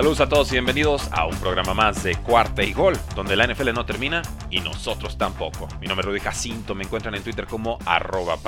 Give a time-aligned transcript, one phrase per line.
[0.00, 3.46] Saludos a todos y bienvenidos a un programa más de Cuarta y Gol, donde la
[3.46, 5.68] NFL no termina y nosotros tampoco.
[5.78, 8.38] Mi nombre es Rudy Jacinto, me encuentran en Twitter como arroba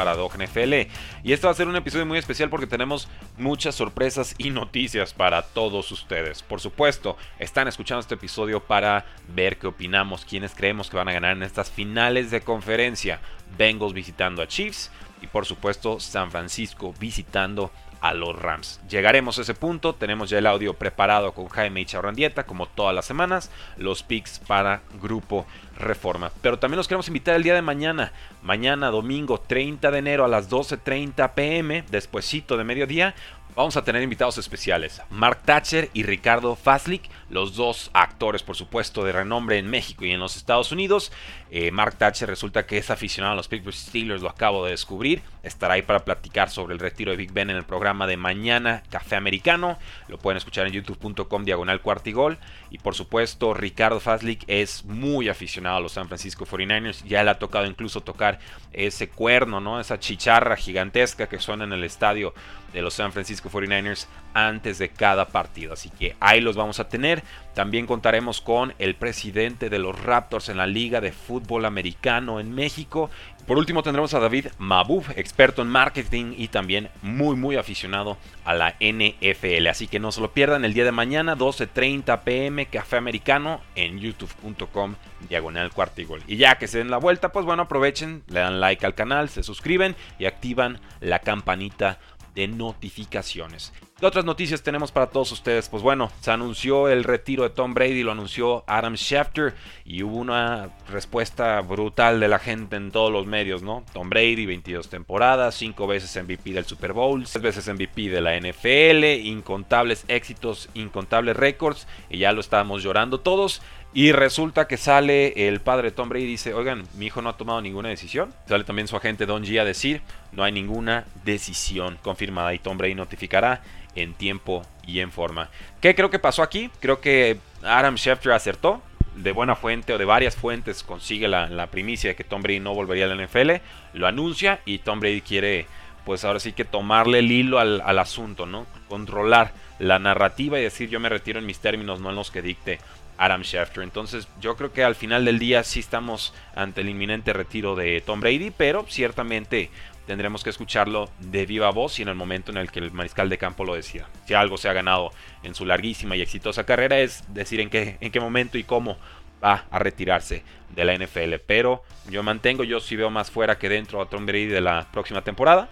[1.23, 3.06] y este va a ser un episodio muy especial porque tenemos
[3.37, 6.42] muchas sorpresas y noticias para todos ustedes.
[6.42, 11.12] Por supuesto, están escuchando este episodio para ver qué opinamos, quiénes creemos que van a
[11.12, 13.20] ganar en estas finales de conferencia.
[13.58, 17.70] Bengals visitando a Chiefs y por supuesto San Francisco visitando
[18.03, 18.81] a los Rams.
[18.91, 22.95] Llegaremos a ese punto, tenemos ya el audio preparado con Jaime y Charrandieta, como todas
[22.95, 25.47] las semanas, los picks para Grupo
[25.78, 26.33] Reforma.
[26.42, 30.28] Pero también los queremos invitar el día de mañana, mañana domingo 30 de enero a
[30.28, 33.14] las 12.30 pm, despuesito de mediodía,
[33.55, 39.05] Vamos a tener invitados especiales, Mark Thatcher y Ricardo Faslick, los dos actores por supuesto
[39.05, 41.12] de renombre en México y en los Estados Unidos.
[41.50, 45.20] Eh, Mark Thatcher resulta que es aficionado a los Pittsburgh Steelers, lo acabo de descubrir.
[45.42, 48.83] Estará ahí para platicar sobre el retiro de Big Ben en el programa de mañana
[48.89, 49.78] Café Americano.
[50.08, 52.39] Lo pueden escuchar en youtube.com diagonal cuartigol.
[52.70, 57.05] Y por supuesto Ricardo Faslick es muy aficionado a los San Francisco 49ers.
[57.05, 58.39] Ya le ha tocado incluso tocar
[58.73, 59.78] ese cuerno, ¿no?
[59.78, 62.33] esa chicharra gigantesca que suena en el estadio
[62.73, 65.73] de los San Francisco 49ers antes de cada partido.
[65.73, 67.23] Así que ahí los vamos a tener.
[67.55, 72.55] También contaremos con el presidente de los Raptors en la Liga de Fútbol Americano en
[72.55, 73.11] México.
[73.47, 78.55] Por último tendremos a David Mabuf, experto en marketing y también muy muy aficionado a
[78.55, 79.67] la NFL.
[79.67, 83.98] Así que no se lo pierdan el día de mañana, 12.30 pm, Café Americano en
[83.98, 84.95] youtube.com
[85.29, 86.23] diagonal cuartigol.
[86.29, 89.29] Y ya que se den la vuelta, pues bueno, aprovechen, le dan like al canal,
[89.29, 91.98] se suscriben y activan la campanita
[92.35, 93.73] de notificaciones.
[93.98, 95.69] ¿Qué otras noticias tenemos para todos ustedes?
[95.69, 99.55] Pues bueno, se anunció el retiro de Tom Brady, lo anunció Adam Schefter
[99.85, 103.85] y hubo una respuesta brutal de la gente en todos los medios, ¿no?
[103.93, 108.37] Tom Brady, 22 temporadas, 5 veces MVP del Super Bowl, 6 veces MVP de la
[108.37, 113.63] NFL, incontables éxitos, incontables récords y ya lo estábamos llorando todos.
[113.95, 117.36] Y resulta que sale el padre Tom Brady y dice, oigan, mi hijo no ha
[117.36, 118.33] tomado ninguna decisión.
[118.48, 120.01] Sale también su agente Don G a decir,
[120.33, 123.61] no hay ninguna decisión confirmada y Tom Brady notificará
[123.95, 125.51] en tiempo y en forma.
[125.83, 126.70] ¿Qué creo que pasó aquí?
[126.81, 128.82] Creo que Adam Schefter acertó.
[129.14, 132.75] De buena fuente o de varias fuentes consigue la, primicia de que Tom Brady no
[132.75, 133.50] volvería a la NFL.
[133.93, 135.67] Lo anuncia y Tom Brady quiere,
[136.06, 138.67] pues ahora sí que tomarle el hilo al, al asunto, ¿no?
[138.88, 142.41] Controlar la narrativa y decir yo me retiro en mis términos, no en los que
[142.41, 142.79] dicte
[143.22, 143.84] Adam Schefter.
[143.84, 148.00] Entonces yo creo que al final del día sí estamos ante el inminente retiro de
[148.00, 149.70] Tom Brady, pero ciertamente
[150.08, 153.28] tendremos que escucharlo de viva voz y en el momento en el que el mariscal
[153.28, 154.08] de campo lo decida.
[154.26, 155.12] Si algo se ha ganado
[155.44, 158.99] en su larguísima y exitosa carrera es decir en qué, en qué momento y cómo
[159.43, 161.34] va a retirarse de la NFL.
[161.46, 164.88] Pero yo mantengo, yo sí veo más fuera que dentro a Tom Brady de la
[164.90, 165.69] próxima temporada.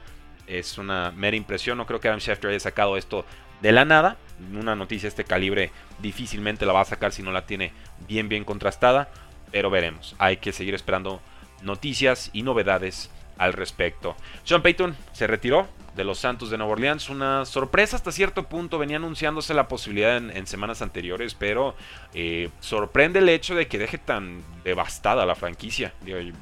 [0.46, 3.24] Es una mera impresión, no creo que Adam Schefter haya sacado esto
[3.60, 4.16] de la nada.
[4.53, 7.72] Una noticia de este calibre difícilmente la va a sacar si no la tiene
[8.09, 9.10] bien bien contrastada,
[9.53, 10.16] pero veremos.
[10.19, 11.21] Hay que seguir esperando
[11.62, 14.16] noticias y novedades al respecto.
[14.44, 15.66] Sean Payton se retiró
[15.97, 17.09] de los Santos de Nueva Orleans.
[17.09, 18.78] Una sorpresa hasta cierto punto.
[18.78, 21.75] Venía anunciándose la posibilidad en, semanas anteriores, pero
[22.15, 25.92] eh, sorprende el hecho de que deje tan devastada la franquicia.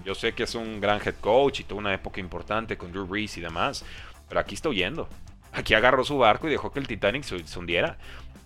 [0.05, 3.06] yo sé que es un gran head coach y tuvo una época importante con Drew
[3.06, 3.85] Brees y demás,
[4.29, 5.09] pero aquí está huyendo.
[5.53, 7.97] Aquí agarró su barco y dejó que el Titanic se, hundiera.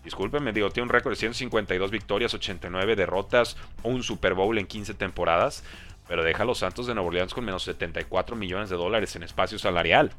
[0.04, 4.94] Discúlpeme, digo, tiene un récord de 152 victorias, 89 derrotas, un Super Bowl en 15
[4.94, 5.62] temporadas,
[6.08, 9.22] pero deja a los Santos de Nueva Orleans con menos 74 millones de dólares en
[9.22, 10.12] espacio salarial.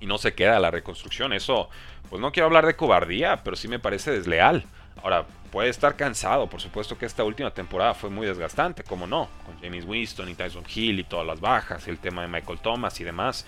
[0.00, 1.34] Y no se queda la reconstrucción.
[1.34, 1.68] Eso,
[2.08, 4.64] pues no quiero hablar de cobardía, pero sí me parece desleal.
[5.02, 9.28] Ahora, puede estar cansado, por supuesto que esta última temporada fue muy desgastante, como no,
[9.44, 12.98] con James Winston y Tyson Hill y todas las bajas, el tema de Michael Thomas
[13.00, 13.46] y demás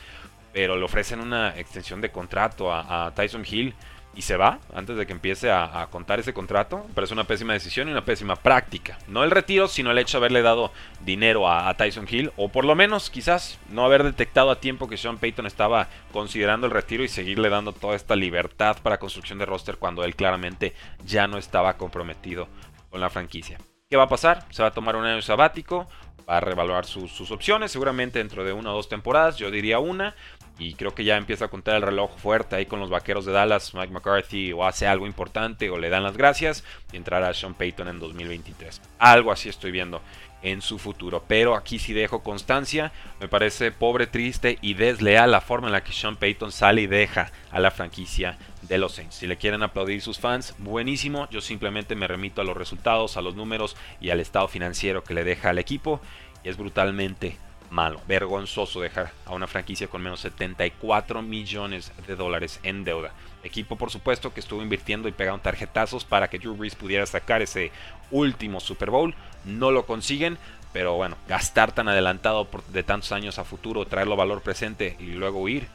[0.52, 3.75] pero le ofrecen una extensión de contrato a, Tyson Hill
[4.14, 7.54] y se va antes de que empiece a, contar ese contrato, pero es una pésima
[7.54, 8.99] decisión y una pésima práctica.
[9.08, 10.70] No el retiro, sino el hecho de haberle dado
[11.00, 14.99] dinero a, Tyson Hill, o por lo menos quizás no haber detectado a tiempo que
[14.99, 19.46] Sean Payton estaba considerando el retiro y seguirle dando toda esta libertad para construcción de
[19.46, 22.49] roster cuando él claramente ya no estaba comprometido
[22.90, 23.58] con la franquicia.
[23.88, 24.46] ¿Qué va a pasar?
[24.50, 25.87] Se va a tomar un año sabático,
[26.28, 30.14] va a reevaluar sus, opciones, seguramente dentro de una o dos temporadas, yo diría una,
[30.58, 33.32] y creo que ya empieza a contar el reloj fuerte ahí con los vaqueros de
[33.32, 37.54] Dallas, Mike McCarthy o hace algo importante o le dan las gracias y entrará Sean
[37.54, 38.81] Payton en 2023.
[38.99, 40.00] Algo así estoy viendo
[40.43, 41.25] en su futuro.
[41.26, 42.93] Pero aquí sí dejo constancia.
[43.20, 46.87] Me parece pobre, triste y desleal la forma en la que Sean Payton sale y
[46.87, 49.16] deja a la franquicia de los Saints.
[49.16, 51.28] Si le quieren aplaudir sus fans, buenísimo.
[51.31, 55.14] Yo simplemente me remito a los resultados, a los números y al estado financiero que
[55.14, 56.00] le deja al equipo.
[56.44, 57.37] Y es brutalmente
[57.73, 63.13] malo, vergonzoso dejar a una franquicia con menos 74 millones de dólares en deuda.
[63.43, 67.43] Equipo, por supuesto, que estuvo invirtiendo y pegando tarjetazos para que Drew Brees pudiera sacar
[67.43, 67.73] ese
[68.11, 69.15] último Super Bowl.
[69.45, 70.39] No lo consiguen,
[70.73, 75.41] pero bueno, gastar tan adelantado de tantos años a futuro, traerlo valor presente y luego
[75.41, 75.67] huir,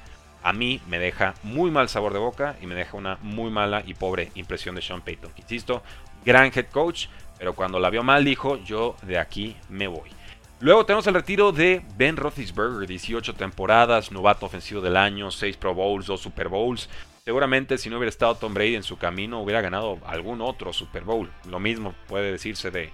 [0.43, 3.83] a mí me deja muy mal sabor de boca y me deja una muy mala
[3.85, 5.31] y pobre impresión de Sean Payton.
[5.35, 5.83] Insisto,
[6.23, 7.07] gran head coach,
[7.37, 10.16] pero cuando la vio mal dijo, yo de aquí me voy.
[10.59, 15.75] Luego tenemos el retiro de Ben Roethlisberger, 18 temporadas, novato ofensivo del año, 6 Pro
[15.75, 16.89] Bowls, 2 Super Bowls.
[17.23, 21.03] Seguramente si no hubiera estado Tom Brady en su camino hubiera ganado algún otro Super
[21.03, 21.29] Bowl.
[21.47, 22.89] Lo mismo puede decirse de,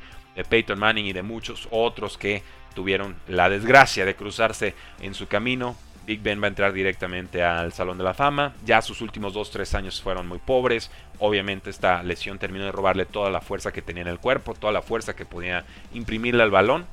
[0.49, 2.43] Peyton Manning y de muchos otros que
[2.75, 5.77] tuvieron la desgracia de cruzarse en su camino.
[6.05, 8.55] Big Ben va a entrar directamente al Salón de la Fama.
[8.65, 10.91] Ya sus últimos 2-3 años fueron muy pobres.
[11.19, 14.73] Obviamente esta lesión terminó de robarle toda la fuerza que tenía en el cuerpo, toda
[14.73, 15.63] la fuerza que podía
[15.93, 16.87] imprimirle al balón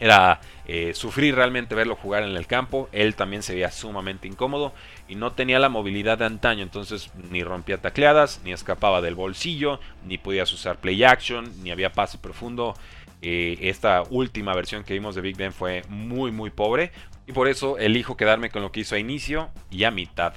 [0.00, 2.88] era eh, sufrir realmente verlo jugar en el campo.
[2.92, 4.72] Él también se veía sumamente incómodo
[5.08, 9.78] y no tenía la movilidad de antaño, entonces ni rompía tacleadas, ni escapaba del bolsillo,
[10.06, 12.74] ni podías usar play action, ni había pase profundo.
[13.22, 16.90] Eh, esta última versión que vimos de Big Ben fue muy muy pobre
[17.26, 20.32] y por eso elijo quedarme con lo que hizo a inicio y a mitad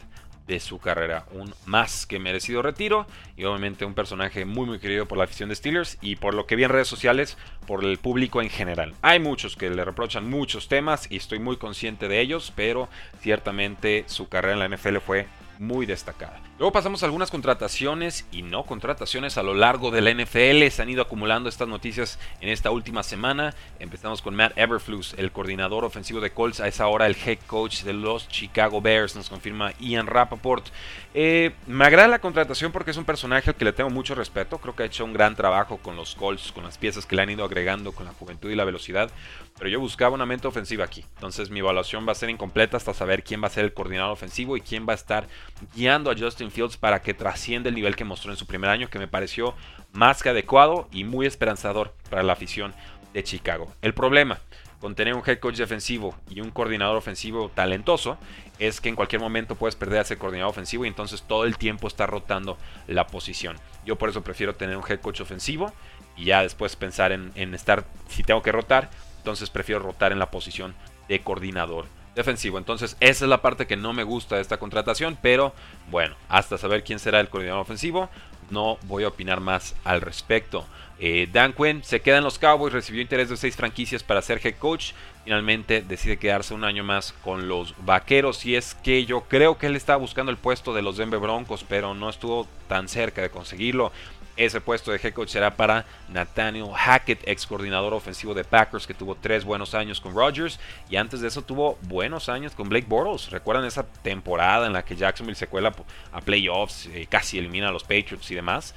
[0.47, 1.25] de su carrera.
[1.31, 3.07] Un más que merecido retiro
[3.37, 6.45] y obviamente un personaje muy muy querido por la afición de Steelers y por lo
[6.45, 7.37] que vi en redes sociales
[7.67, 8.93] por el público en general.
[9.01, 12.89] Hay muchos que le reprochan muchos temas y estoy muy consciente de ellos, pero
[13.21, 15.27] ciertamente su carrera en la NFL fue
[15.59, 16.39] muy destacada.
[16.59, 20.67] Luego pasamos a algunas contrataciones y no contrataciones a lo largo de la NFL.
[20.69, 23.53] Se han ido acumulando estas noticias en esta última semana.
[23.79, 27.83] Empezamos con Matt Everflus, el coordinador ofensivo de Colts, a esa hora el head coach
[27.83, 30.67] de los Chicago Bears, nos confirma Ian Rappaport.
[31.13, 34.57] Eh, me agrada la contratación porque es un personaje al que le tengo mucho respeto.
[34.57, 37.23] Creo que ha hecho un gran trabajo con los Colts, con las piezas que le
[37.23, 39.11] han ido agregando, con la juventud y la velocidad.
[39.57, 41.05] Pero yo buscaba una mente ofensiva aquí.
[41.15, 44.11] Entonces mi evaluación va a ser incompleta hasta saber quién va a ser el coordinador
[44.11, 45.27] ofensivo y quién va a estar
[45.75, 48.89] guiando a Justin Fields para que trascienda el nivel que mostró en su primer año,
[48.89, 49.55] que me pareció
[49.91, 52.73] más que adecuado y muy esperanzador para la afición
[53.13, 53.71] de Chicago.
[53.81, 54.39] El problema
[54.83, 58.17] con tener un head coach defensivo y un coordinador ofensivo talentoso
[58.59, 61.57] es que en cualquier momento puedes perder a ese coordinador ofensivo y entonces todo el
[61.57, 62.57] tiempo está rotando
[62.87, 63.55] la posición.
[63.85, 65.71] Yo por eso prefiero tener un head coach ofensivo
[66.17, 68.89] y ya después pensar en, en estar, si tengo que rotar,
[69.23, 70.75] entonces prefiero rotar en la posición
[71.07, 72.57] de coordinador defensivo.
[72.57, 75.53] Entonces, esa es la parte que no me gusta de esta contratación, pero
[75.89, 78.09] bueno, hasta saber quién será el coordinador ofensivo,
[78.49, 80.65] no voy a opinar más al respecto.
[80.99, 84.45] Eh, Dan Quinn se queda en los Cowboys, recibió interés de seis franquicias para ser
[84.45, 84.91] head coach.
[85.23, 88.45] Finalmente decide quedarse un año más con los Vaqueros.
[88.45, 91.65] Y es que yo creo que él estaba buscando el puesto de los Denver Broncos,
[91.67, 93.93] pero no estuvo tan cerca de conseguirlo.
[94.35, 98.95] Ese puesto de head coach será para Nathaniel Hackett, ex coordinador ofensivo de Packers, que
[98.95, 102.87] tuvo tres buenos años con Rodgers y antes de eso tuvo buenos años con Blake
[102.87, 103.29] Bortles.
[103.29, 105.71] ¿Recuerdan esa temporada en la que Jacksonville se cuela
[106.11, 108.73] a playoffs, eh, casi elimina a los Patriots y demás?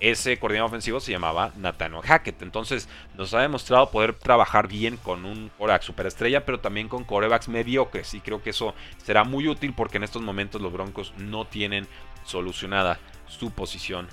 [0.00, 2.42] Ese coordinador ofensivo se llamaba Nathaniel Hackett.
[2.42, 7.48] Entonces nos ha demostrado poder trabajar bien con un coreback superestrella, pero también con corebacks
[7.48, 8.12] mediocres.
[8.12, 11.86] Y creo que eso será muy útil porque en estos momentos los Broncos no tienen
[12.24, 14.08] solucionada su posición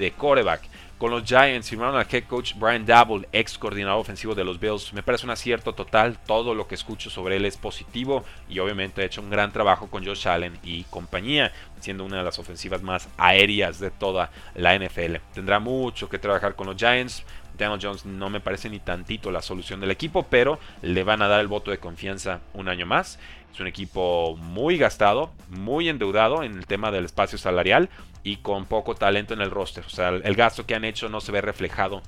[0.00, 0.62] de quarterback.
[0.98, 4.92] Con los Giants firmaron al head coach Brian Dabble, ex coordinador ofensivo de los Bills.
[4.92, 6.18] Me parece un acierto total.
[6.26, 9.86] Todo lo que escucho sobre él es positivo y obviamente ha hecho un gran trabajo
[9.86, 14.78] con Josh Allen y compañía, siendo una de las ofensivas más aéreas de toda la
[14.78, 15.16] NFL.
[15.32, 17.24] Tendrá mucho que trabajar con los Giants.
[17.56, 21.28] Daniel Jones no me parece ni tantito la solución del equipo, pero le van a
[21.28, 23.18] dar el voto de confianza un año más.
[23.52, 27.90] Es un equipo muy gastado, muy endeudado en el tema del espacio salarial
[28.22, 29.84] y con poco talento en el roster.
[29.84, 32.02] O sea, el gasto que han hecho no se ve reflejado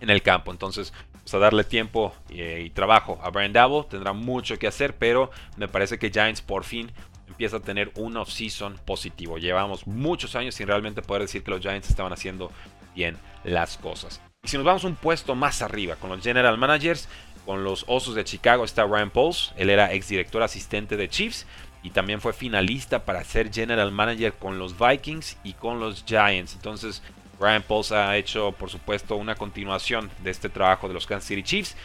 [0.00, 0.50] en el campo.
[0.50, 0.92] Entonces,
[1.32, 3.84] a darle tiempo y, trabajo a Brian Dabble.
[3.88, 6.92] Tendrá mucho que hacer, pero me parece que Giants por fin
[7.26, 9.38] empieza a tener un off-season positivo.
[9.38, 12.50] Llevamos muchos años sin realmente poder decir que los Giants estaban haciendo
[12.94, 14.20] bien las cosas.
[14.44, 17.08] Y si nos vamos un puesto más arriba con los general managers,
[17.44, 21.46] con los Osos de Chicago está Ryan Pauls, él era exdirector asistente de Chiefs
[21.82, 26.54] y también fue finalista para ser general manager con los Vikings y con los Giants.
[26.54, 27.02] Entonces,
[27.40, 31.42] Ryan Pauls ha hecho, por supuesto, una continuación de este trabajo de los Kansas City
[31.42, 31.76] Chiefs.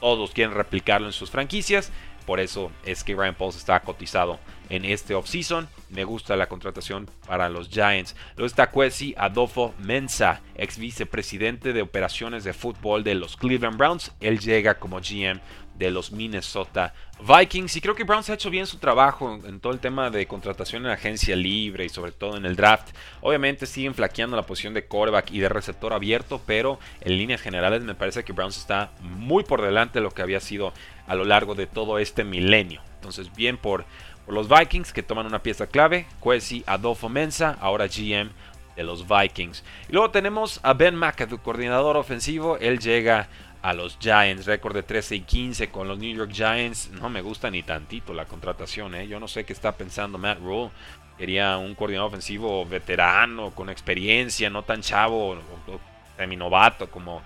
[0.00, 1.90] Todos quieren replicarlo en sus franquicias.
[2.28, 5.66] Por eso es que Ryan Pauls está cotizado en este offseason.
[5.88, 8.14] Me gusta la contratación para los Giants.
[8.36, 14.12] Luego está Kwesi Adolfo Mensa, ex vicepresidente de operaciones de fútbol de los Cleveland Browns.
[14.20, 15.40] Él llega como GM
[15.78, 17.76] de los Minnesota Vikings.
[17.76, 20.84] Y creo que Browns ha hecho bien su trabajo en todo el tema de contratación
[20.84, 22.88] en agencia libre y sobre todo en el draft.
[23.20, 27.82] Obviamente siguen flaqueando la posición de quarterback y de receptor abierto, pero en líneas generales
[27.82, 30.72] me parece que Browns está muy por delante de lo que había sido
[31.06, 32.82] a lo largo de todo este milenio.
[32.96, 33.84] Entonces, bien por,
[34.26, 36.06] por los Vikings que toman una pieza clave.
[36.20, 38.30] Kwesi Adolfo Mensa, ahora GM
[38.78, 39.64] de los Vikings.
[39.88, 42.58] Y luego tenemos a Ben McAdoo, coordinador ofensivo.
[42.58, 43.28] Él llega
[43.62, 44.46] a los Giants.
[44.46, 46.90] Récord de 13 y 15 con los New York Giants.
[46.90, 48.94] No me gusta ni tantito la contratación.
[48.94, 49.08] ¿eh?
[49.08, 50.70] Yo no sé qué está pensando Matt Rule.
[51.16, 55.80] Quería un coordinador ofensivo veterano, con experiencia, no tan chavo o,
[56.16, 57.22] semi-novato como,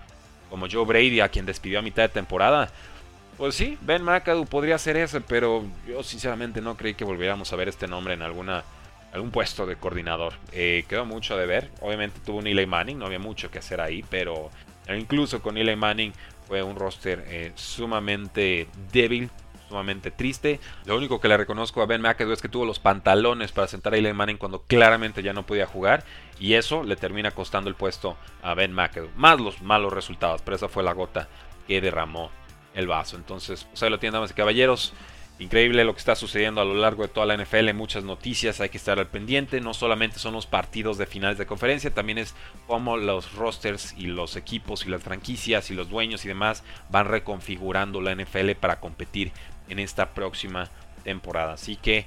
[0.49, 2.71] como Joe Brady, a quien despidió a mitad de temporada.
[3.37, 7.57] Pues sí, Ben McAdoo podría ser ese, pero yo sinceramente no creí que volviéramos a
[7.57, 8.65] ver este nombre en alguna
[9.13, 10.35] algún puesto de coordinador.
[10.53, 11.71] Eh, quedó mucho de ver.
[11.81, 14.51] Obviamente tuvo un Eli Manning, no había mucho que hacer ahí, pero
[14.89, 16.13] incluso con Eli Manning
[16.47, 19.31] fue un roster eh, sumamente débil,
[19.69, 20.61] sumamente triste.
[20.85, 23.95] Lo único que le reconozco a Ben McAdoo es que tuvo los pantalones para sentar
[23.95, 26.05] a Eli Manning cuando claramente ya no podía jugar.
[26.39, 29.11] Y eso le termina costando el puesto a Ben McAdoo.
[29.17, 31.29] Más los malos resultados, pero esa fue la gota
[31.67, 32.31] que derramó
[32.75, 33.17] el vaso.
[33.17, 34.93] Entonces, pues ahí lo tienen, damas y caballeros.
[35.43, 38.69] Increíble lo que está sucediendo a lo largo de toda la NFL, muchas noticias, hay
[38.69, 39.61] que estar al pendiente.
[39.61, 42.37] No solamente son los partidos de finales de conferencia, también es
[42.69, 47.07] cómo los rosters y los equipos y las franquicias y los dueños y demás van
[47.07, 49.33] reconfigurando la NFL para competir
[49.69, 50.71] en esta próxima
[51.03, 51.55] temporada.
[51.55, 52.07] Así que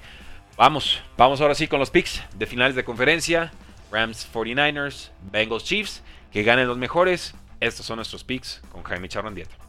[0.56, 3.52] vamos, vamos ahora sí con los picks de finales de conferencia.
[3.92, 7.36] Rams 49ers, Bengals Chiefs, que ganen los mejores.
[7.60, 9.65] Estos son nuestros picks con Jaime Charrandieta.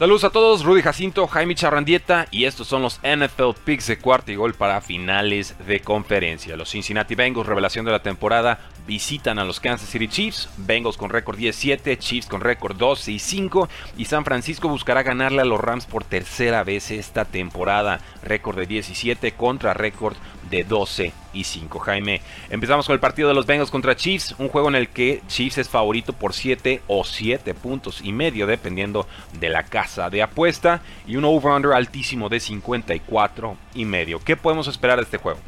[0.00, 4.32] Saludos a todos, Rudy Jacinto, Jaime Charrandieta y estos son los NFL Picks de cuarto
[4.32, 6.56] y gol para finales de conferencia.
[6.56, 11.10] Los Cincinnati Bengals, revelación de la temporada, visitan a los Kansas City Chiefs, Bengals con
[11.10, 15.60] récord 17, Chiefs con récord 12 y 5 y San Francisco buscará ganarle a los
[15.60, 20.16] Rams por tercera vez esta temporada, récord de 17 contra récord
[20.50, 21.78] de 12 y 5.
[21.78, 25.22] Jaime, empezamos con el partido de los Bengals contra Chiefs, un juego en el que
[25.28, 29.06] Chiefs es favorito por 7 o 7 puntos y medio, dependiendo
[29.38, 34.18] de la casa de apuesta, y un over-under altísimo de 54 y medio.
[34.18, 35.38] ¿Qué podemos esperar de este juego?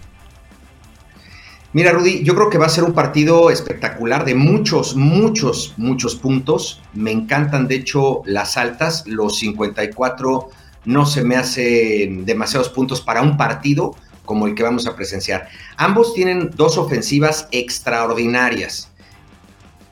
[1.75, 6.15] Mira, Rudy, yo creo que va a ser un partido espectacular de muchos, muchos, muchos
[6.15, 6.83] puntos.
[6.93, 9.05] Me encantan, de hecho, las altas.
[9.07, 10.51] Los 54
[10.85, 13.95] no se me hacen demasiados puntos para un partido
[14.25, 15.49] como el que vamos a presenciar.
[15.77, 18.91] Ambos tienen dos ofensivas extraordinarias,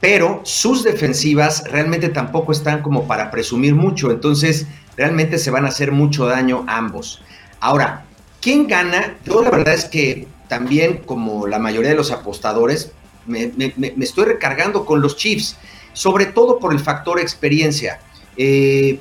[0.01, 5.69] pero sus defensivas realmente tampoco están como para presumir mucho, entonces realmente se van a
[5.69, 7.23] hacer mucho daño ambos.
[7.61, 8.05] Ahora,
[8.41, 9.17] ¿quién gana?
[9.25, 12.93] Yo la verdad es que también, como la mayoría de los apostadores,
[13.27, 13.53] me,
[14.01, 15.57] estoy recargando con los Chiefs,
[15.93, 18.01] sobre todo por el factor experiencia.
[18.37, 18.99] Eh,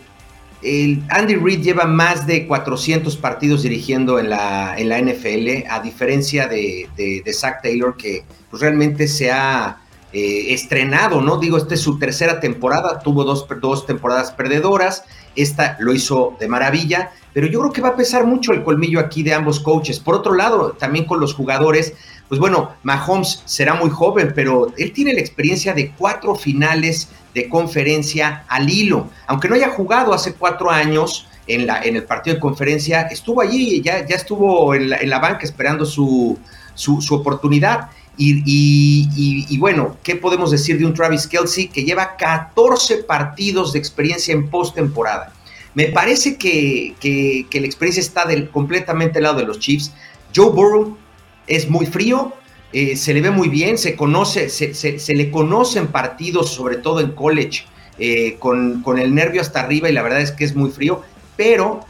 [0.61, 6.47] Andy Reid lleva más de 400 partidos dirigiendo en la, en la NFL, a diferencia
[6.47, 9.77] de, de, Zach Taylor, que pues, realmente se ha
[10.11, 11.37] eh, estrenado, ¿no?
[11.37, 15.03] Digo, esta es su tercera temporada, tuvo dos, dos temporadas perdedoras,
[15.35, 18.99] esta lo hizo de maravilla, pero yo creo que va a pesar mucho el colmillo
[18.99, 19.99] aquí de ambos coaches.
[19.99, 21.93] Por otro lado, también con los jugadores,
[22.29, 27.50] pues bueno, Mahomes será muy joven, pero él tiene la experiencia de cuatro finales de
[27.50, 29.09] conferencia al hilo.
[29.25, 33.81] Aunque no haya jugado hace cuatro años en, la, el partido de conferencia, estuvo allí,
[33.81, 36.38] ya, ya estuvo en la, banca esperando su,
[36.75, 37.89] su, oportunidad.
[38.15, 44.33] Y, bueno, ¿qué podemos decir de un Travis Kelsey que lleva 14 partidos de experiencia
[44.33, 45.33] en postemporada?
[45.74, 49.91] Me parece que, que, la experiencia está del, completamente al lado de los Chiefs.
[50.36, 50.98] Joe Burrow
[51.49, 52.33] es muy frío,
[52.71, 57.11] eh, se le ve muy bien, se conoce, se, le conocen partidos, sobre todo en
[57.11, 57.65] college,
[57.97, 61.01] eh, con, el nervio hasta arriba y la verdad es que es muy frío,
[61.35, 61.81] pero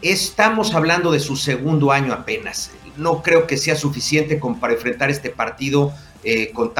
[0.00, 2.70] estamos hablando de su segundo año apenas.
[2.96, 5.92] No creo que sea suficiente para enfrentar este partido
[6.22, 6.72] eh, con,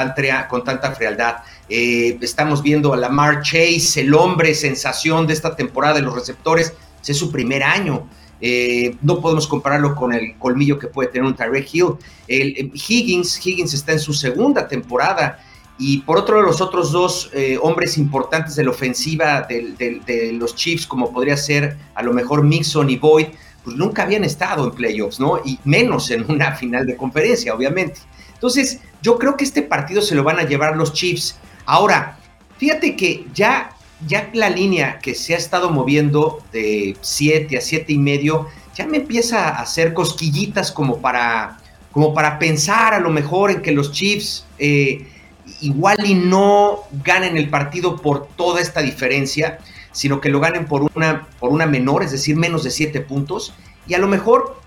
[0.49, 1.39] con, tanta frialdad.
[1.69, 6.75] estamos viendo a Lamar Chase, el hombre sensación de esta temporada de los receptores,
[7.11, 8.07] es su primer año.
[8.45, 11.95] Eh, no podemos compararlo con el colmillo que puede tener un Tyreek Hill.
[12.27, 15.39] El, Higgins, Higgins está en su segunda temporada.
[15.79, 20.55] Y por otro de los otros dos eh, hombres importantes de la ofensiva de, los
[20.57, 23.29] Chiefs, como podría ser a lo mejor Mixon y Boyd,
[23.65, 25.41] pues nunca habían estado en playoffs, ¿no?
[25.45, 28.01] Y menos en una final de conferencia, obviamente.
[28.35, 31.37] Entonces, yo creo que este partido se lo van a llevar los Chiefs.
[31.65, 32.19] Ahora,
[32.59, 33.72] fíjate que ya
[34.07, 38.87] ya la línea que se ha estado moviendo de 7 a 7 y medio, ya
[38.87, 41.59] me empieza a hacer cosquillitas como para,
[41.93, 45.07] como para pensar a lo mejor en que los Chiefs eh,
[45.61, 49.59] igual y no ganen el partido por toda esta diferencia,
[49.93, 53.55] sino que lo ganen por una, por una menor, es decir, menos de 7 puntos.
[53.87, 54.61] Y a lo mejor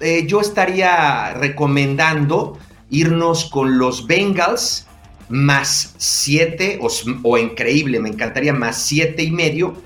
[0.00, 2.58] eh, yo estaría recomendando
[2.90, 4.86] irnos con los Bengals
[5.30, 6.80] más 7
[7.22, 9.80] o, increíble, me encantaría más 7 y medio,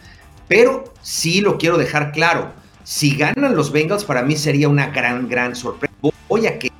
[0.48, 2.52] pero sí lo quiero dejar claro.
[2.82, 5.94] Si ganan los Bengals, para mí sería una gran, gran sorpresa.
[6.28, 6.72] Voy a que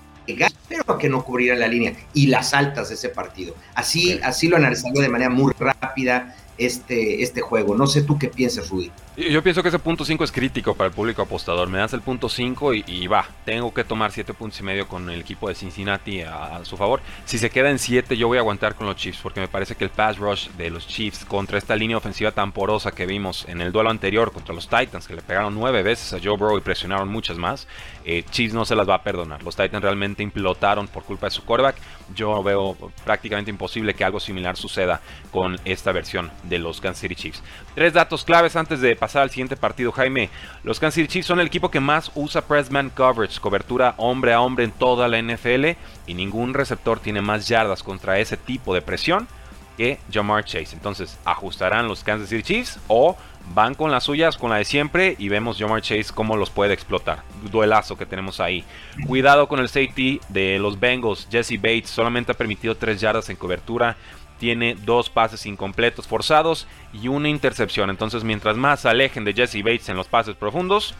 [0.68, 3.54] pero a que no cubriera la línea y las altas de ese partido.
[3.74, 7.74] Así, así lo analizaría de manera muy rápida este, este juego.
[7.74, 8.90] No sé tú qué piensas, Rudy.
[9.16, 11.68] Yo pienso que ese punto 5 es crítico para el público apostador.
[11.68, 13.28] Me das el punto 5 y, va.
[13.44, 17.00] Tengo que tomar 7 puntos y medio con el equipo de Cincinnati a, su favor.
[17.24, 19.76] Si se queda en 7, yo voy a aguantar con los Chiefs porque me parece
[19.76, 23.46] que el pass rush de los Chiefs contra esta línea ofensiva tan porosa que vimos
[23.48, 26.58] en el duelo anterior contra los Titans, que le pegaron 9 veces a Joe Burrow
[26.58, 27.68] y presionaron muchas más,
[28.04, 29.44] eh, Chiefs no se las va a perdonar.
[29.44, 31.76] Los Titans realmente implotaron por culpa de su quarterback.
[32.14, 37.14] Yo veo prácticamente imposible que algo similar suceda con esta versión de los Kansas City
[37.14, 37.42] Chiefs.
[37.74, 40.30] Tres datos claves antes de pasar al siguiente partido, Jaime.
[40.62, 44.32] Los Kansas City Chiefs son el equipo que más usa press man coverage, cobertura hombre
[44.32, 48.74] a hombre en toda la NFL, y ningún receptor tiene más yardas contra ese tipo
[48.74, 49.26] de presión
[49.76, 50.74] que Jamar Chase.
[50.74, 53.16] Entonces, ¿ajustarán los Kansas City Chiefs o
[53.54, 56.74] van con las suyas, con la de siempre y vemos Jamar Chase cómo los puede
[56.74, 57.22] explotar?
[57.50, 58.64] Duelazo que tenemos ahí.
[59.06, 61.28] Cuidado con el safety de los Bengals.
[61.30, 63.96] Jesse Bates solamente ha permitido 3 yardas en cobertura
[64.38, 67.88] tiene dos pases incompletos forzados y una intercepción.
[67.88, 70.94] Entonces, mientras más se alejen de Jesse Bates en los pases profundos,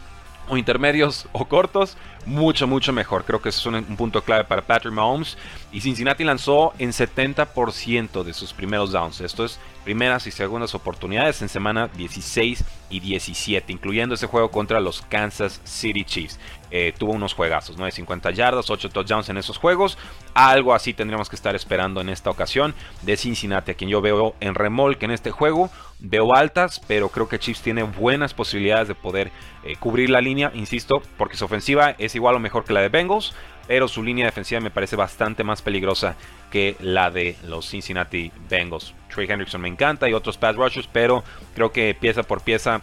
[0.47, 3.23] o intermedios o cortos, mucho, mucho mejor.
[3.23, 5.37] Creo que es un, punto clave para Patrick Mahomes.
[5.71, 9.21] Y Cincinnati lanzó en 70% de sus primeros downs.
[9.21, 14.79] Esto es primeras y segundas oportunidades en semana 16 y 17, incluyendo ese juego contra
[14.79, 16.39] los Kansas City Chiefs.
[16.77, 17.85] Eh, tuvo unos juegazos, ¿no?
[17.85, 19.97] De 50 yardas, 8 touchdowns en esos juegos.
[20.33, 24.35] Algo así tendríamos que estar esperando en esta ocasión de Cincinnati, a quien yo veo
[24.41, 25.69] en remolque en este juego.
[25.99, 29.31] Veo altas, pero creo que Chiefs tiene buenas posibilidades de poder
[29.63, 32.89] eh, cubrir la línea, insisto, porque su ofensiva es igual o mejor que la de
[32.89, 33.33] Bengals,
[33.67, 36.17] pero su línea defensiva me parece bastante más peligrosa
[36.51, 38.93] que la de los Cincinnati Bengals.
[39.07, 42.81] Trey Hendrickson me encanta y otros pass rushers, pero creo que pieza por pieza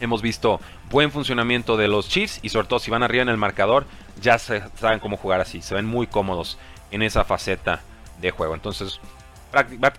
[0.00, 3.36] hemos visto buen funcionamiento de los Chiefs y sobre todo si van arriba en el
[3.36, 3.86] marcador
[4.20, 6.58] ya saben cómo jugar así, se ven muy cómodos
[6.90, 7.82] en esa faceta
[8.20, 8.54] de juego.
[8.54, 9.00] Entonces,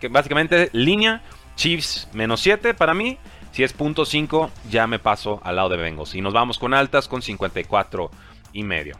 [0.10, 1.22] básicamente línea
[1.56, 3.18] Chiefs menos 7 para mí.
[3.52, 6.14] Si es punto 5, ya me paso al lado de Bengals.
[6.14, 8.12] Y nos vamos con altas con 54
[8.52, 8.98] y medio.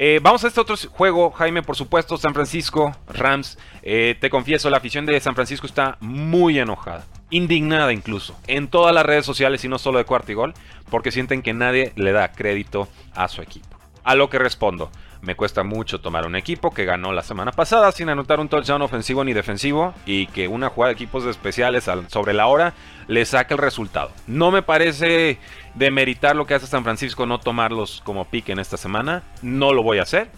[0.00, 3.58] Eh, vamos a este otro juego, Jaime, por supuesto, San Francisco, Rams.
[3.82, 8.94] Eh, te confieso, la afición de San Francisco está muy enojada, indignada incluso, en todas
[8.94, 10.54] las redes sociales y no solo de cuarto y gol,
[10.90, 13.68] porque sienten que nadie le da crédito a su equipo.
[14.04, 17.90] A lo que respondo, me cuesta mucho tomar un equipo que ganó la semana pasada
[17.92, 22.32] sin anotar un touchdown ofensivo ni defensivo y que una jugada de equipos especiales sobre
[22.32, 22.74] la hora
[23.08, 24.10] le saque el resultado.
[24.26, 25.38] No me parece
[25.74, 29.22] demeritar lo que hace San Francisco no tomarlos como pique en esta semana.
[29.42, 30.30] No lo voy a hacer.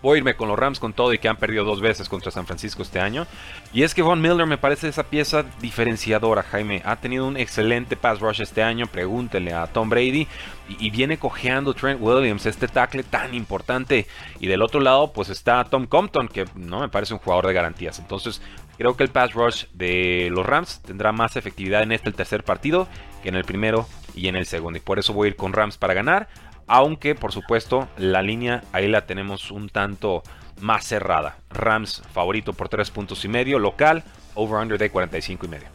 [0.00, 2.30] Voy a irme con los Rams con todo y que han perdido dos veces contra
[2.30, 3.26] San Francisco este año.
[3.72, 6.82] Y es que Von Miller me parece esa pieza diferenciadora, Jaime.
[6.84, 10.28] Ha tenido un excelente pass rush este año, pregúntele a Tom Brady.
[10.68, 14.06] Y, viene cojeando Trent Williams, este tackle tan importante.
[14.38, 17.54] Y del otro lado, pues está Tom Compton, que no me parece un jugador de
[17.54, 17.98] garantías.
[17.98, 18.40] Entonces,
[18.76, 22.86] creo que el pass rush de los Rams tendrá más efectividad en este, tercer partido,
[23.22, 24.76] que en el primero y en el segundo.
[24.76, 26.28] Y por eso voy a ir con Rams para ganar.
[26.68, 30.22] Aunque, por supuesto, la línea ahí la tenemos un tanto
[30.60, 31.38] más cerrada.
[31.50, 34.04] Rams favorito por 3 puntos y medio, local,
[34.34, 35.68] over-under de 45 y medio.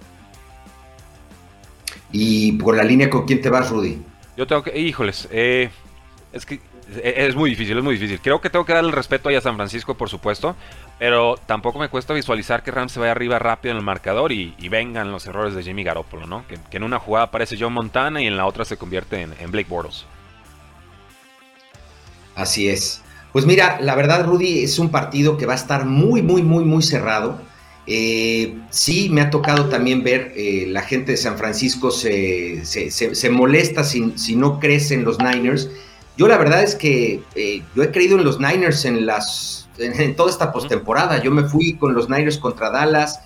[2.12, 4.02] ¿Y por la línea con quién te vas, Rudy?
[4.38, 5.70] Yo tengo que, híjoles, eh,
[6.32, 6.60] es que
[7.04, 8.20] es muy difícil, es muy difícil.
[8.22, 10.56] Creo que tengo que dar el respeto ahí a San Francisco, por supuesto,
[11.00, 14.54] pero tampoco me cuesta visualizar que Rams se vaya arriba rápido en el marcador y,
[14.70, 16.46] vengan los errores de Jimmy Garoppolo, ¿no?
[16.48, 19.52] Que, en una jugada aparece John Montana y en la otra se convierte en, en
[19.52, 20.06] Blake Bortles.
[22.36, 23.02] Así es.
[23.34, 26.64] Pues mira, la verdad, Rudy, es un partido que va a estar muy, muy, muy,
[26.64, 27.40] muy cerrado.
[27.86, 33.30] Eh, sí, me ha tocado también ver eh, la gente de San Francisco se, se,
[33.30, 35.70] molesta si, si, no crecen los Niners.
[36.16, 40.16] Yo la verdad es que eh, yo he creído en los Niners en, las, en,
[40.16, 41.22] toda esta postemporada.
[41.22, 43.20] Yo me fui con los Niners contra Dallas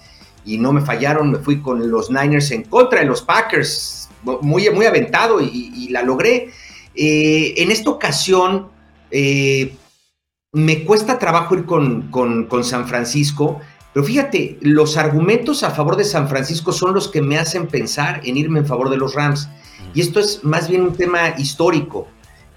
[0.46, 1.34] y no me fallaron.
[1.34, 6.02] Me fui con los Niners en contra de los Packers, muy, muy aventado y, la
[6.02, 6.50] logré.
[6.96, 8.70] en esta ocasión
[9.12, 13.62] me cuesta trabajo ir con, con, con San Francisco
[13.98, 18.22] pero fíjate, los argumentos a favor de San Francisco son los que me hacen pensar
[18.26, 19.50] en irme en favor de los Rams.
[19.96, 22.08] Y esto es más bien un tema histórico,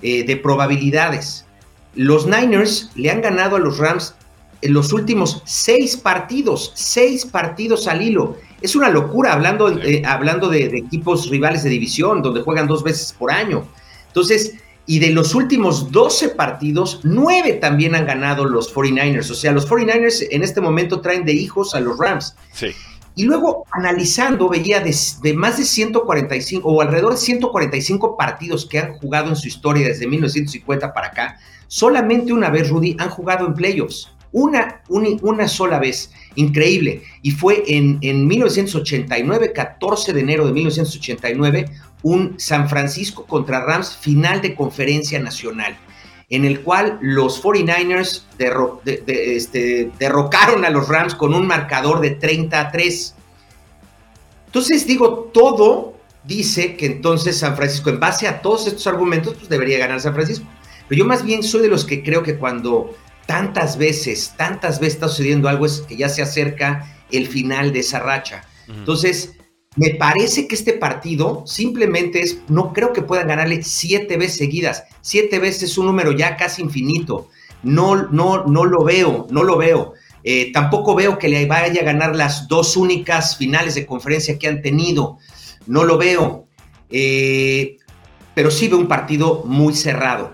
[0.02, 1.46] eh, de probabilidades.
[1.94, 4.14] Los Niners le han ganado a los Rams
[4.60, 8.36] en los últimos seis partidos, seis partidos al hilo.
[8.60, 12.84] Es una locura hablando, eh, hablando de, de, equipos rivales de división, donde juegan dos
[12.84, 13.66] veces por año.
[14.08, 14.56] Entonces,
[14.90, 19.30] y de los últimos 12 partidos, 9 también han ganado los 49ers.
[19.30, 22.34] O sea, los 49ers en este momento traen de hijos a los Rams.
[22.52, 22.72] Sí.
[23.14, 28.94] Y luego, analizando, veía de, más de 145 o alrededor de 145 partidos que han
[28.94, 33.54] jugado en su historia desde 1950 para acá, solamente una vez, Rudy, han jugado en
[33.54, 34.10] playoffs.
[34.32, 36.12] Una, una, sola vez.
[36.36, 37.02] Increíble.
[37.22, 41.66] Y fue en, en 1989, 14 de enero de 1989,
[42.02, 45.76] un San Francisco contra Rams final de conferencia nacional,
[46.28, 48.22] en el cual los 49ers
[49.06, 53.14] este, derrocaron a los Rams con un marcador de 30 a 3.
[54.46, 59.48] Entonces digo, todo dice que entonces San Francisco, en base a todos estos argumentos, pues
[59.48, 60.46] debería ganar San Francisco.
[60.88, 62.94] Pero yo más bien soy de los que creo que cuando
[63.30, 67.78] tantas veces, tantas veces está sucediendo algo es que ya se acerca el final de
[67.78, 68.42] esa racha.
[68.66, 69.36] Entonces,
[69.76, 74.82] me parece que este partido simplemente es, no creo que puedan ganarle siete veces seguidas.
[75.00, 77.28] Siete veces es un número ya casi infinito.
[77.62, 79.92] No, no, no lo veo, no lo veo.
[80.24, 84.48] Eh, tampoco veo que le vaya a ganar las dos únicas finales de conferencia que
[84.48, 85.18] han tenido.
[85.68, 86.48] No lo veo.
[86.90, 87.76] Eh,
[88.34, 90.32] pero sí veo un partido muy cerrado.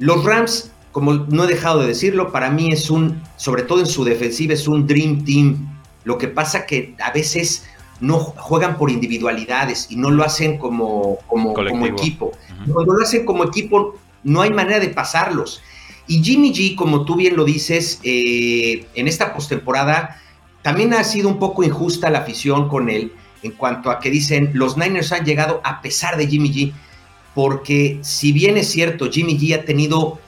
[0.00, 3.86] Los Rams, como no he dejado de decirlo, para mí es un, sobre todo en
[3.86, 5.68] su defensiva, es un Dream Team.
[6.04, 7.66] Lo que pasa que a veces
[8.00, 11.54] no juegan por individualidades y no lo hacen como, como,
[11.86, 12.32] equipo.
[12.72, 15.60] Cuando lo hacen como equipo, no hay manera de pasarlos.
[16.06, 20.16] Y Jimmy G, como tú bien lo dices, eh, en esta postemporada
[20.62, 24.50] también ha sido un poco injusta la afición con él en cuanto a que dicen
[24.54, 26.72] los Niners han llegado a pesar de Jimmy G,
[27.34, 30.18] porque si bien es cierto, Jimmy G ha tenido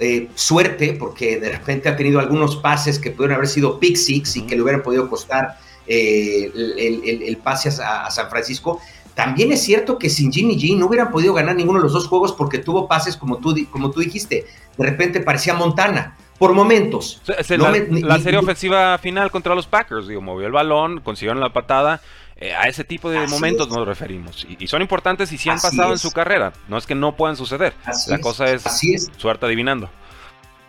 [0.00, 4.36] eh, suerte, porque de repente ha tenido algunos pases que pudieron haber sido pick six
[4.36, 8.80] y que le hubieran podido costar eh, el, pase a, San Francisco.
[9.14, 12.08] También es cierto que sin Jimmy G no hubieran podido ganar ninguno de los dos
[12.08, 14.46] juegos porque tuvo pases como tú, como tú dijiste.
[14.76, 16.16] De repente parecía Montana.
[16.38, 17.22] Por momentos.
[17.26, 22.00] la, serie ofensiva final contra los Packers, digo, movió el balón, consiguieron la patada.
[22.36, 24.46] Eh, a ese tipo de momentos nos referimos.
[24.58, 26.52] Y, son importantes y si han pasado en su carrera.
[26.68, 27.74] No es que no puedan suceder.
[28.08, 29.88] la cosa es, es suerte adivinando.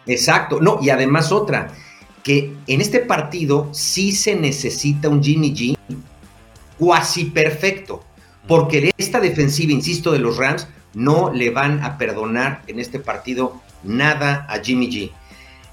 [0.05, 0.59] Exacto.
[0.61, 1.69] No, y además otra
[2.23, 5.77] que en este partido sí se necesita un Jimmy G
[6.77, 8.03] cuasi perfecto,
[8.47, 13.61] porque esta defensiva, insisto, de los Rams no le van a perdonar en este partido
[13.83, 15.11] nada a Jimmy G.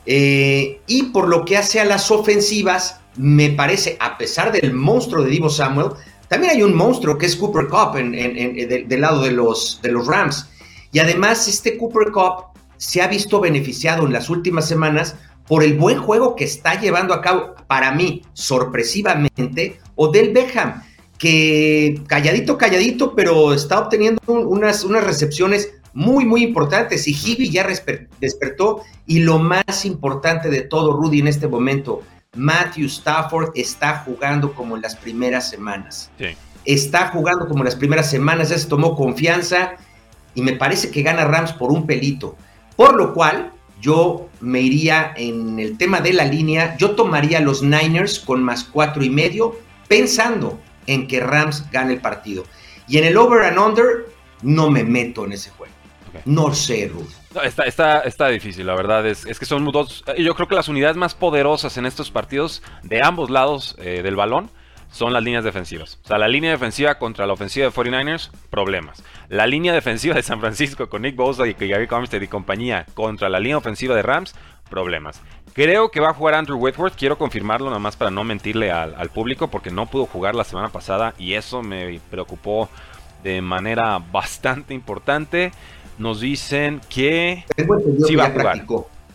[0.04, 5.22] Eh, y por lo que hace a las ofensivas, me parece, a pesar del monstruo
[5.22, 5.90] de Divo Samuel,
[6.28, 10.06] también hay un monstruo que es Cooper Cup en, del lado de los, de los
[10.06, 10.48] Rams.
[10.92, 15.74] Y además, este Cooper Cup se ha visto beneficiado en las últimas semanas por el
[15.74, 20.82] buen juego que está llevando a cabo, para mí, sorpresivamente, Odell Beckham,
[21.18, 27.06] que calladito, calladito, pero está obteniendo unas, unas recepciones muy, muy importantes.
[27.06, 27.66] Y Hibi ya
[28.20, 28.82] despertó.
[29.06, 32.02] Y lo más importante de todo, Rudy, en este momento,
[32.34, 36.10] Matthew Stafford está jugando como en las primeras semanas.
[36.64, 39.74] Está jugando como en las primeras semanas, ya se tomó confianza
[40.34, 42.38] y me parece que gana Rams por un pelito.
[42.74, 47.62] Por lo cual, yo me iría en el tema de la línea, yo tomaría los
[47.62, 52.44] Niners con más cuatro y medio, pensando en que Rams gane el partido.
[52.88, 54.06] Y en el over and under,
[54.40, 55.74] no me meto en ese juego.
[56.24, 56.90] No sé,
[57.42, 59.06] Está, está, está, difícil, la verdad.
[59.06, 60.04] Es, es, que son dos.
[60.18, 64.16] Yo creo que las unidades más poderosas en estos partidos de ambos lados eh, del
[64.16, 64.50] balón
[64.90, 65.98] son las líneas defensivas.
[66.04, 69.02] O sea, la línea defensiva contra la ofensiva de 49ers, problemas.
[69.28, 73.28] La línea defensiva de San Francisco con Nick Bosa y Gary Armstead y compañía contra
[73.28, 74.34] la línea ofensiva de Rams,
[74.68, 75.20] problemas.
[75.54, 79.10] Creo que va a jugar Andrew Whitworth, quiero confirmarlo nada más para no mentirle al,
[79.10, 82.70] público porque no pudo jugar la semana pasada y eso me preocupó
[83.22, 85.52] de manera bastante importante.
[85.98, 87.44] Nos dicen que
[88.06, 88.64] sí va a jugar.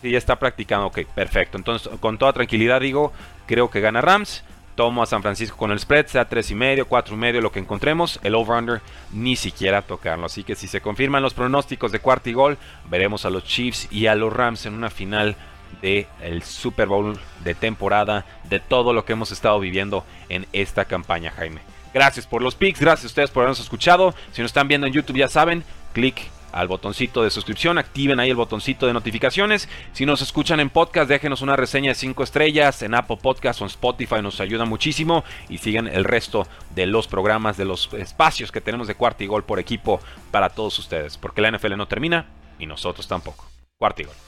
[0.00, 0.86] Sí, ya está practicando.
[0.86, 1.58] Ok, perfecto.
[1.58, 3.12] Entonces, con toda tranquilidad digo,
[3.46, 4.44] creo que gana Rams.
[4.76, 7.50] Tomo a San Francisco con el spread, sea 3 y medio, 4 y medio, lo
[7.50, 8.20] que encontremos.
[8.22, 8.80] El over-under
[9.12, 10.26] ni siquiera tocarlo.
[10.26, 13.88] Así que si se confirman los pronósticos de cuarto y gol, veremos a los Chiefs
[13.90, 15.34] y a los Rams en una final
[15.82, 20.84] del el Super Bowl de temporada, de todo lo que hemos estado viviendo en esta
[20.84, 21.60] campaña, Jaime.
[21.92, 24.14] Gracias por los picks, gracias a ustedes por habernos escuchado.
[24.30, 28.30] Si nos están viendo en YouTube, ya saben, clic al botoncito de suscripción, activen ahí
[28.30, 29.68] el botoncito de notificaciones.
[29.92, 33.64] Si nos escuchan en podcast, déjenos una reseña de 5 estrellas en Apple Podcast o
[33.64, 35.24] en Spotify, nos ayuda muchísimo.
[35.48, 39.26] Y sigan el resto de los programas, de los espacios que tenemos de cuarto y
[39.26, 42.26] gol por equipo para todos ustedes, porque la NFL no termina
[42.58, 43.46] y nosotros tampoco.
[43.78, 44.27] Cuarto y gol.